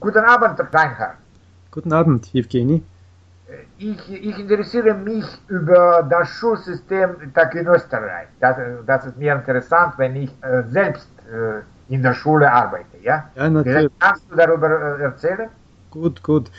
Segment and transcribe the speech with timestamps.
[0.00, 1.16] Guten Abend, Reinhard.
[1.70, 2.82] Guten Abend, Evgeny.
[3.76, 8.28] Ich, ich interessiere mich über das Schulsystem in Österreich.
[8.40, 12.96] Das, das ist mir interessant, wenn ich äh, selbst äh, in der Schule arbeite.
[13.02, 13.90] Ja, ja natürlich.
[13.98, 15.50] Kannst du darüber äh, erzählen?
[15.90, 16.50] Gut, gut.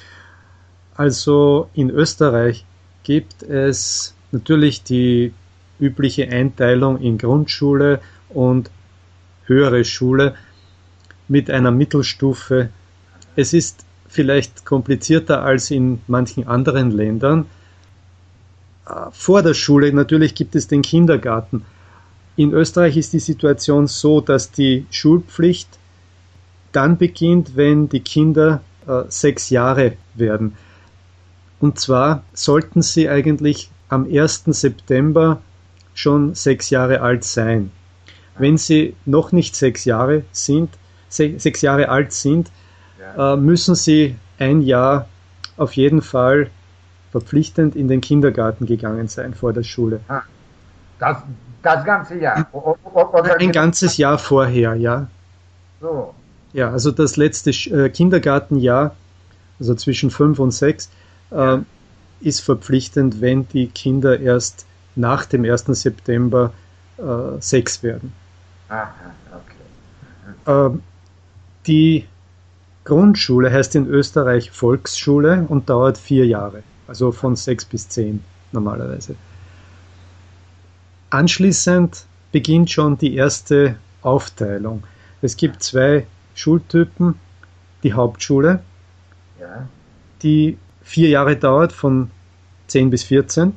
[0.96, 2.66] Also in Österreich
[3.04, 5.34] gibt es natürlich die
[5.80, 8.70] übliche Einteilung in Grundschule und
[9.46, 10.36] höhere Schule
[11.28, 12.70] mit einer Mittelstufe.
[13.42, 17.48] Es ist vielleicht komplizierter als in manchen anderen Ländern.
[19.12, 21.66] Vor der Schule natürlich gibt es den Kindergarten.
[22.36, 25.70] In Österreich ist die Situation so, dass die Schulpflicht
[26.72, 30.56] dann beginnt, wenn die Kinder äh, sechs Jahre werden.
[31.60, 34.44] Und zwar sollten sie eigentlich am 1.
[34.46, 35.42] September
[35.96, 37.72] schon sechs Jahre alt sein.
[38.38, 40.70] Wenn sie noch nicht sechs Jahre sind,
[41.10, 42.52] sechs Jahre alt sind,
[43.18, 45.08] äh, müssen sie ein Jahr
[45.58, 46.50] auf jeden Fall
[47.12, 50.00] verpflichtend in den Kindergarten gegangen sein vor der Schule.
[50.08, 50.22] Ah,
[51.00, 51.18] das,
[51.62, 52.48] das ganze Jahr?
[52.54, 55.08] Oder ein ganzes Jahr vorher, ja.
[55.80, 56.14] So.
[56.54, 58.96] Ja, also das letzte äh, Kindergartenjahr,
[59.60, 60.90] also zwischen fünf und sechs,
[61.32, 61.58] äh,
[62.22, 65.66] ist verpflichtend, wenn die Kinder erst nach dem 1.
[65.68, 66.54] September
[66.98, 68.14] äh, sechs werden.
[68.70, 68.94] Aha,
[70.46, 70.76] okay.
[70.76, 70.80] Äh,
[71.68, 72.08] die
[72.84, 79.16] Grundschule heißt in Österreich Volksschule und dauert vier Jahre, also von sechs bis zehn normalerweise.
[81.10, 84.84] Anschließend beginnt schon die erste Aufteilung.
[85.22, 87.16] Es gibt zwei Schultypen.
[87.84, 88.62] Die Hauptschule,
[89.40, 89.68] ja.
[90.22, 92.12] die vier Jahre dauert, von
[92.68, 93.54] 10 bis 14.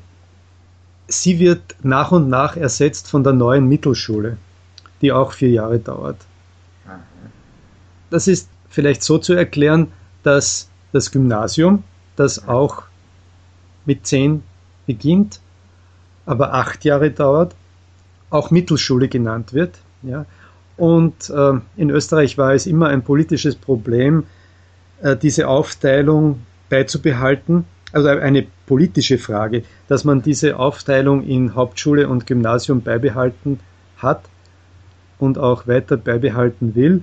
[1.09, 4.39] Sie wird nach und nach ersetzt von der neuen Mittelschule,
[5.03, 6.17] die auch vier Jahre dauert.
[8.09, 11.85] Das ist vielleicht so zu erklären, dass das Gymnasium,
[12.17, 12.83] das auch
[13.87, 14.43] mit 10
[14.87, 15.41] beginnt,
[16.27, 17.55] aber acht Jahre dauert,
[18.31, 19.79] auch Mittelschule genannt wird.
[20.03, 20.27] Ja.
[20.77, 24.25] Und äh, in Österreich war es immer ein politisches Problem,
[25.03, 27.65] äh, diese Aufteilung beizubehalten.
[27.93, 33.61] Also eine politische Frage, dass man diese Aufteilung in Hauptschule und Gymnasium beibehalten
[33.99, 34.25] hat
[35.19, 37.03] und auch weiter beibehalten will.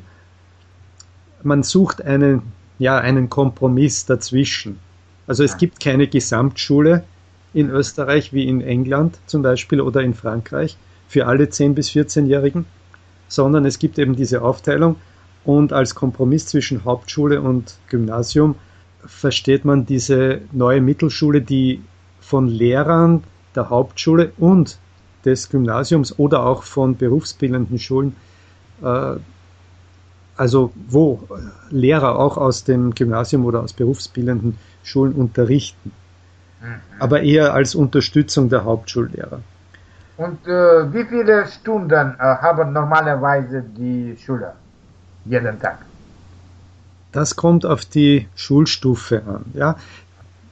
[1.44, 2.42] Man sucht einen,
[2.80, 4.80] ja, einen Kompromiss dazwischen.
[5.28, 7.04] Also es gibt keine Gesamtschule
[7.54, 12.66] in Österreich wie in England zum Beispiel oder in Frankreich für alle 10- bis 14-Jährigen
[13.32, 14.98] sondern es gibt eben diese Aufteilung.
[15.44, 18.56] Und als Kompromiss zwischen Hauptschule und Gymnasium
[19.06, 21.82] versteht man diese neue Mittelschule, die
[22.20, 23.24] von Lehrern
[23.56, 24.78] der Hauptschule und
[25.26, 28.16] des Gymnasiums oder auch von berufsbildenden Schulen,
[28.84, 29.16] äh,
[30.42, 31.28] also wo
[31.70, 35.92] Lehrer auch aus dem Gymnasium oder aus berufsbildenden Schulen unterrichten,
[36.62, 36.82] mhm.
[37.00, 39.40] aber eher als Unterstützung der Hauptschullehrer.
[40.18, 44.56] Und äh, wie viele Stunden äh, haben normalerweise die Schüler
[45.26, 45.78] jeden Tag?
[47.12, 49.46] Das kommt auf die Schulstufe an.
[49.54, 49.76] Ja?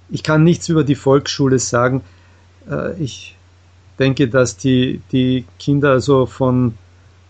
[0.10, 2.02] Ich kann nichts über die Volksschule sagen.
[2.70, 3.36] Äh, ich
[3.98, 6.78] denke, dass die, die Kinder so von,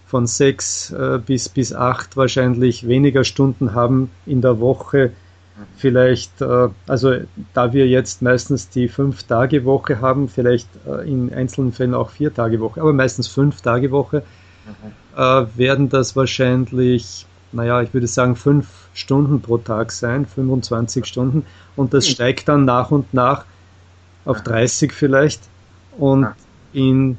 [0.10, 5.12] von sechs äh, bis, bis acht wahrscheinlich weniger Stunden haben in der Woche
[5.78, 7.16] vielleicht, äh, also
[7.54, 12.94] da wir jetzt meistens die Fünf-Tage-Woche haben, vielleicht äh, in einzelnen Fällen auch Vier-Tage-Woche, aber
[12.94, 14.24] meistens Fünf-Tage-Woche,
[14.66, 15.20] mhm.
[15.22, 21.46] äh, werden das wahrscheinlich, naja, ich würde sagen, fünf Stunden pro Tag sein, 25 Stunden.
[21.76, 22.12] Und das mhm.
[22.12, 23.46] steigt dann nach und nach
[24.26, 25.42] auf 30 vielleicht.
[25.98, 26.28] Und
[26.74, 27.18] in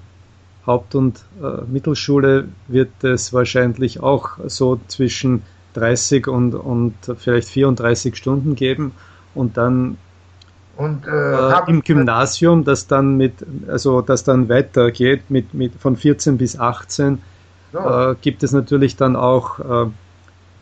[0.70, 5.42] Haupt- und äh, Mittelschule wird es wahrscheinlich auch so zwischen
[5.74, 8.92] 30 und, und vielleicht 34 Stunden geben
[9.34, 9.98] und dann
[10.76, 13.34] und, äh, äh, im Gymnasium, das dann mit,
[13.68, 17.20] also das dann weitergeht mit, mit von 14 bis 18,
[17.72, 17.78] so.
[17.78, 19.90] äh, gibt es natürlich dann auch äh,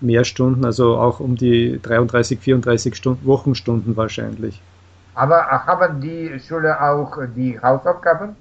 [0.00, 4.60] mehr Stunden, also auch um die 33, 34 Stunden, Wochenstunden wahrscheinlich.
[5.14, 8.36] Aber haben die Schüler auch die Hausaufgaben?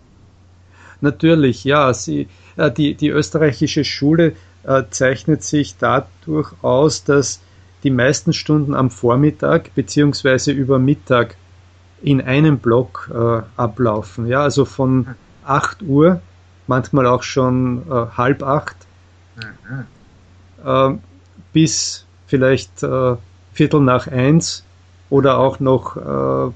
[1.02, 1.94] Natürlich, ja.
[1.94, 4.34] Sie, äh, die, die österreichische Schule
[4.64, 7.42] äh, zeichnet sich dadurch aus, dass
[7.84, 11.36] die meisten Stunden am Vormittag beziehungsweise über Mittag
[12.02, 14.28] in einem Block äh, ablaufen.
[14.28, 15.16] Ja, also von
[15.46, 16.22] 8 Uhr,
[16.68, 18.76] manchmal auch schon äh, halb acht,
[19.36, 19.86] mhm.
[20.66, 20.98] äh,
[21.54, 23.16] bis vielleicht äh,
[23.54, 24.64] Viertel nach eins
[25.10, 26.52] oder auch noch, äh,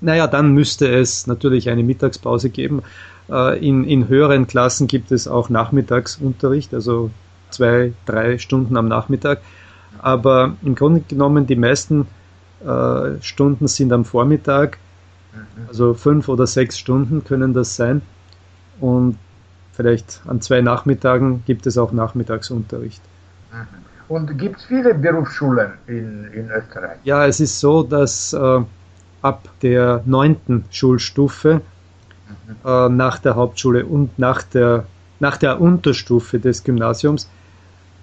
[0.00, 2.82] naja, dann müsste es natürlich eine Mittagspause geben,
[3.30, 7.10] äh, in, in höheren Klassen gibt es auch Nachmittagsunterricht, also
[7.50, 9.40] zwei, drei Stunden am Nachmittag.
[10.00, 12.06] Aber im Grunde genommen, die meisten
[12.64, 14.78] äh, Stunden sind am Vormittag,
[15.68, 18.02] also fünf oder sechs Stunden können das sein.
[18.80, 19.18] Und
[19.72, 23.02] vielleicht an zwei Nachmittagen gibt es auch Nachmittagsunterricht.
[23.52, 23.88] Mhm.
[24.08, 26.98] Und gibt es viele Berufsschulen in, in Österreich?
[27.04, 28.60] Ja, es ist so, dass äh,
[29.28, 32.56] ab der neunten Schulstufe mhm.
[32.64, 34.86] äh, nach der Hauptschule und nach der,
[35.20, 37.28] nach der Unterstufe des Gymnasiums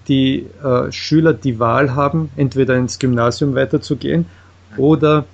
[0.07, 4.25] die äh, Schüler die Wahl haben, entweder ins Gymnasium weiterzugehen
[4.77, 5.25] oder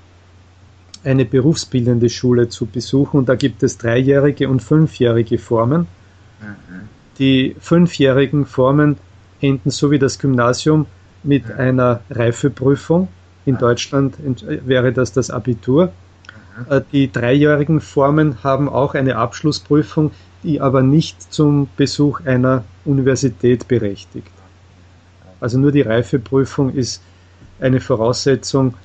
[1.03, 3.17] eine berufsbildende Schule zu besuchen.
[3.17, 5.81] Und da gibt es dreijährige und fünfjährige Formen.
[6.39, 6.87] Mhm.
[7.17, 8.97] Die fünfjährigen Formen
[9.41, 10.85] enden so wie das Gymnasium
[11.23, 13.09] mit einer Reifeprüfung.
[13.45, 14.15] In Deutschland
[14.45, 15.91] wäre das das Abitur.
[16.69, 20.11] Äh, die dreijährigen Formen haben auch eine Abschlussprüfung,
[20.43, 24.31] die aber nicht zum Besuch einer Universität berechtigt.
[25.39, 27.01] Also nur die Reifeprüfung ist
[27.59, 28.75] eine Voraussetzung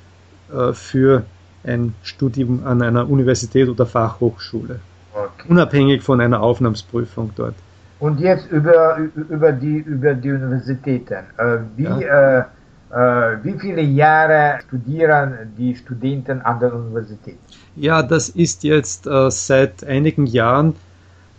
[0.53, 1.25] äh, für
[1.65, 4.81] ein Studium an einer Universität oder Fachhochschule.
[5.13, 5.49] Okay.
[5.49, 7.55] Unabhängig von einer Aufnahmsprüfung dort.
[7.99, 8.99] Und jetzt über,
[9.31, 11.25] über, die, über die Universitäten.
[11.39, 11.99] Äh, wie, ja.
[11.99, 12.45] äh, äh,
[12.91, 17.39] wie viele Jahre studieren die Studenten an der Universität?
[17.75, 20.75] Ja, das ist jetzt äh, seit einigen Jahren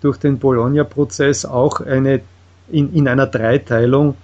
[0.01, 2.21] durch den Bologna-Prozess auch eine,
[2.69, 4.15] in, in einer Dreiteilung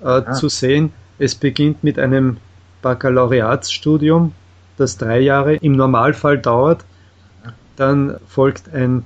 [0.00, 0.92] äh, zu sehen.
[1.18, 2.36] Es beginnt mit einem
[2.82, 4.32] Baccalaureatsstudium,
[4.76, 6.84] das drei Jahre im Normalfall dauert.
[7.76, 9.04] Dann folgt ein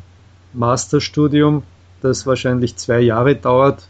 [0.53, 1.63] Masterstudium,
[2.03, 3.87] das wahrscheinlich zwei Jahre dauert,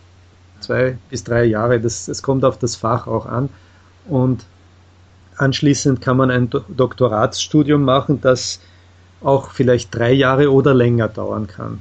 [0.62, 1.80] zwei bis drei Jahre.
[1.80, 3.48] Das, das kommt auf das Fach auch an.
[4.08, 4.44] Und
[5.36, 8.60] anschließend kann man ein Doktoratsstudium machen, das
[9.22, 11.80] auch vielleicht drei Jahre oder länger dauern kann.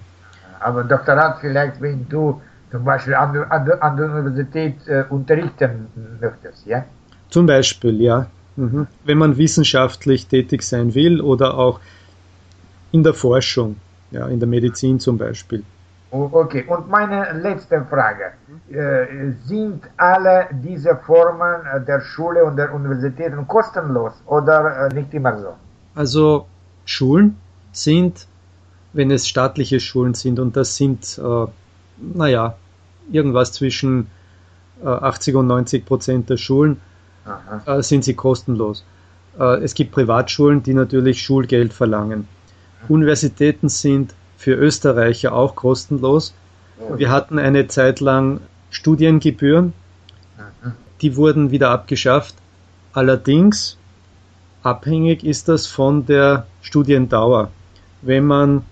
[0.60, 5.88] Aber Doktorat vielleicht, wenn du zum Beispiel an, an, an der Universität äh, unterrichten
[6.20, 6.86] möchtest, ja?
[7.30, 8.28] Zum Beispiel, ja.
[8.56, 8.88] Mhm.
[9.04, 11.80] Wenn man wissenschaftlich tätig sein will oder auch
[12.92, 13.78] in der Forschung,
[14.12, 15.64] ja, in der Medizin zum Beispiel.
[16.12, 18.34] Okay, und meine letzte Frage.
[18.70, 25.40] Äh, sind alle diese Formen der Schule und der Universitäten kostenlos oder äh, nicht immer
[25.40, 25.54] so?
[25.96, 26.48] Also
[26.86, 27.38] Schulen
[27.72, 28.28] sind,
[28.92, 31.48] wenn es staatliche Schulen sind, und das sind, äh,
[31.98, 32.56] naja,
[33.10, 34.08] irgendwas zwischen
[34.84, 36.82] 80 und 90 Prozent der Schulen,
[37.66, 38.84] äh, sind sie kostenlos.
[39.40, 42.28] Äh, es gibt Privatschulen, die natürlich Schulgeld verlangen.
[42.90, 46.34] Universitäten sind für Österreicher auch kostenlos.
[46.98, 48.40] Wir hatten eine Zeit lang
[48.72, 49.74] Studiengebühren,
[51.02, 52.34] die wurden wieder abgeschafft.
[52.92, 53.78] Allerdings
[54.64, 57.52] abhängig ist das von der Studiendauer.
[58.02, 58.64] Wenn man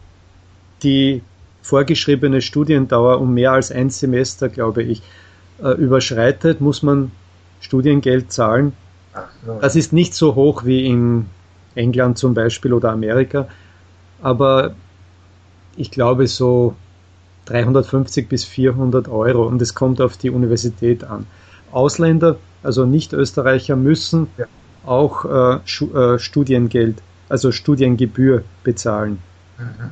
[0.81, 1.21] die
[1.61, 5.03] vorgeschriebene Studiendauer um mehr als ein Semester, glaube ich,
[5.61, 7.11] äh, überschreitet, muss man
[7.61, 8.73] Studiengeld zahlen.
[9.61, 11.27] Das ist nicht so hoch wie in
[11.75, 13.47] England zum Beispiel oder Amerika,
[14.23, 14.73] aber
[15.79, 16.75] ich glaube so
[17.45, 21.25] 350 bis 400 Euro und es kommt auf die Universität an.
[21.71, 24.45] Ausländer, also Nicht-Österreicher, müssen ja.
[24.85, 29.19] auch äh, äh, Studiengeld, also Studiengebühr bezahlen.
[29.57, 29.91] Mhm.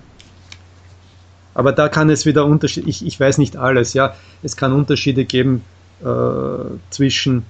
[1.53, 4.13] Aber da kann es wieder Unterschiede, ich, ich weiß nicht alles, ja,
[4.43, 5.63] es kann Unterschiede geben
[6.03, 6.05] äh,
[6.91, 7.45] zwischen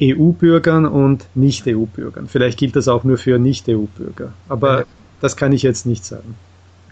[0.00, 2.28] EU-Bürgern und Nicht-EU-Bürgern.
[2.28, 4.32] Vielleicht gilt das auch nur für Nicht-EU-Bürger.
[4.48, 4.84] Aber ja.
[5.20, 6.36] das kann ich jetzt nicht sagen.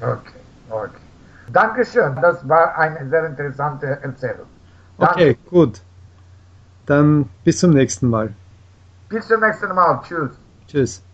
[0.01, 1.01] Okay, okay.
[1.53, 4.47] Dankeschön, das war eine sehr interessante Erzählung.
[4.99, 5.15] Danke.
[5.15, 5.81] Okay, gut.
[6.87, 8.33] Dann bis zum nächsten Mal.
[9.09, 10.01] Bis zum nächsten Mal.
[10.03, 10.31] Tschüss.
[10.69, 11.07] Tschüss.